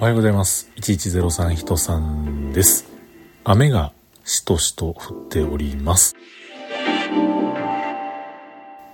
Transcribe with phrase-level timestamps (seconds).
[0.00, 0.70] おはようございます。
[0.76, 2.86] 1103人さんです。
[3.44, 3.92] 雨が
[4.24, 6.14] しとしと降っております。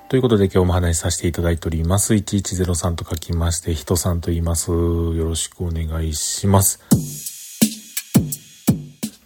[0.09, 2.15] ということで今日も話しさせていただいております。
[2.15, 4.73] 1103と書きまして、人さんと言います。
[4.73, 6.81] よろしくお願いします。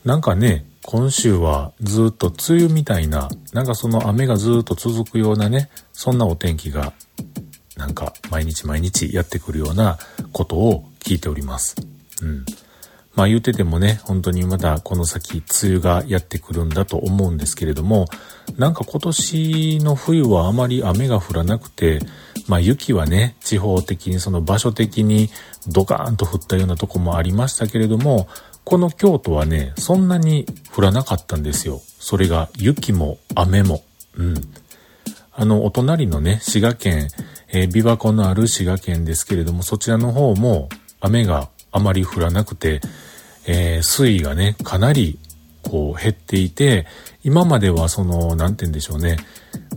[0.05, 6.93] なんかね、今週はずっと梅雨みたいな、なんかその雨がずっと続くようなね、そんなお天気が、
[7.79, 9.99] なんか毎日毎日やってくるような
[10.33, 11.77] ことを聞いております。
[12.23, 12.45] うん。
[13.15, 18.07] まあ言うててもね、本当にまだこの先梅雨がやってくるんだと思うんですけれども、
[18.57, 21.99] なんか今年の冬はあまり雨が降らなくて、
[22.47, 25.29] まあ雪はね、地方的にその場所的に
[25.67, 28.29] ドカーンと降ったようなとこもありましたけれども、
[28.65, 31.81] この京都はね、そんなに降らなかったんですよ。
[31.99, 33.83] それが雪も雨も。
[34.17, 34.35] うん。
[35.33, 37.09] あの、お隣のね、滋賀県、
[37.49, 40.69] えー、琵琶湖のある滋賀県ですけれども、そちらの方も
[41.01, 42.81] 雨があまり降らなくて、
[43.47, 45.19] えー、水位がね、かなり
[45.63, 46.87] こう減っていて、
[47.25, 49.19] 今まではその、なんて言うんでしょうね、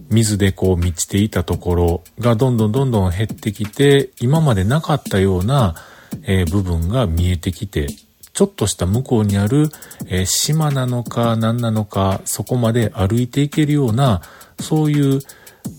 [0.10, 5.76] 水でこう満ちていたところがどんどんどんどん減ってきて、今までなかったような、
[6.24, 7.88] えー、部分が見えてきて、
[8.34, 9.70] ちょっとした向こうにある、
[10.08, 14.22] えー、島なのか何なのか、そこまで歩いていけるような、
[14.60, 15.22] そういう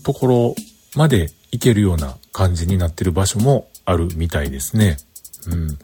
[0.03, 0.55] ところ
[0.95, 4.97] まで行けるような感じになってる場所もあるみたいですね。
[5.47, 5.77] うん。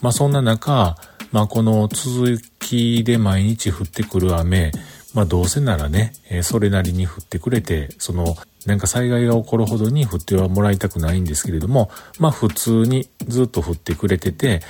[0.00, 0.96] まあそんな中、
[1.30, 4.72] まあこの続きで毎日降ってくる雨、
[5.14, 8.36] まあどうせならね、え、それなりに降ってくれて、その
[8.66, 14.60] なんか災害が起こるほどに降ってはもらいたくないんですけれども、まあ普通にずっと降ってくれてて、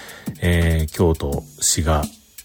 [0.41, 2.03] えー、京都、滋賀、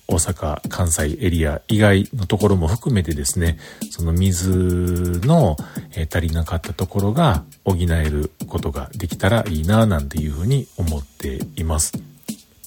[0.09, 3.57] 大阪、関西エリア以外のところも含めてですね、
[3.91, 5.57] その水の、
[5.97, 11.93] え足りなかったところが補えることができたらいいななんていうふうに思っています。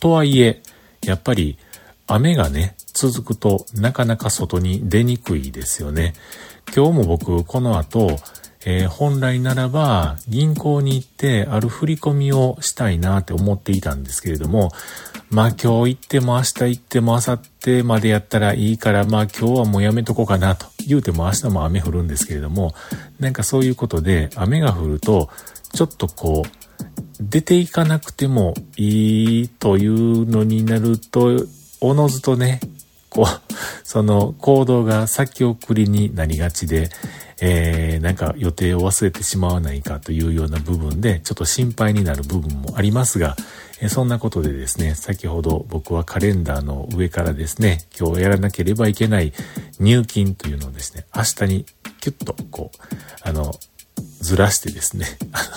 [0.00, 0.62] とはいえ、
[1.06, 1.56] やっぱり
[2.06, 6.15] 雨がね、続くとなかなか外に出にくいですよね。
[6.75, 8.19] 今日も僕この後、
[8.66, 14.71] えー、本来ならば銀行に行ってある振り込みをしたいなって思っていたんですけれども、
[15.31, 22.75] まあ今日行っても明日行っても明後日までやったらいいから、まあ今日はもうやめとこうかなと言うても明日も雨降るんですけれども、
[23.21, 25.31] なんかそういうことで雨が降ると、
[25.73, 26.61] ちょっとこう、
[27.21, 31.47] 出ていかなくてもいいというのになると、
[31.81, 32.61] おのずとね、
[33.09, 33.27] こう、
[33.84, 36.89] その行動が先送りになりがちで、
[37.41, 43.37] えー、なんか予定を忘れてしまわないかというような部分で、ちょっと心配になる部分もありますが、
[43.83, 49.33] え、そんなことでですね、先ほど僕はカレンダーの上からですね、今日やらなければいけない
[49.80, 51.66] 入金というのをですね、明日に
[52.00, 52.78] キュッとこう、
[53.22, 53.52] あの、
[54.20, 55.48] ずらしてですね、 あの、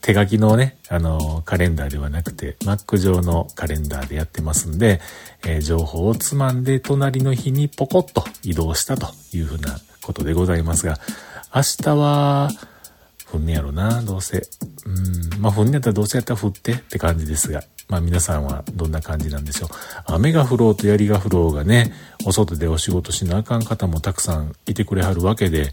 [0.00, 5.00] 手書きのね、あの、カレンダーではなくて、Mac 上のカレンダーでやってますんで、
[5.44, 10.98] えー、情報をつまんで隣の日にポコッと移動したというふうなことでございますが、
[11.54, 12.50] 明日は、
[13.30, 14.42] 降んねやろな、どうせ。
[14.86, 19.68] うん、まあ降んねやったらどうせやったら降ってって感じですが、まあ皆さんはどんな感じなんでしょう。
[20.06, 21.92] 雨が降ろうと槍が降ろうがね、
[22.24, 25.70] お外でお仕事しなあかん方もたくさんいてくれはるわけで、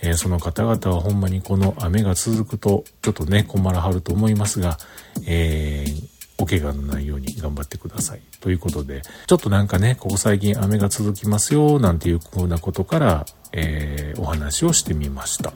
[0.00, 4.78] えー、その方々はほんまにこの雨が続くと、ちょっとね、困らはると思いますが、
[5.26, 6.08] えー、
[6.38, 8.20] お怪我のないように頑張ってください。
[8.40, 15.52] ということで、ちょっとなんかね、ここ最近雨が続きますよ、なんていう風なことから、えー、お話をしてみました。